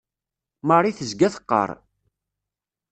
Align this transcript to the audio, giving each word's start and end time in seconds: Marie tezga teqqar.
Marie 0.67 0.95
tezga 0.97 1.29
teqqar. 1.33 1.69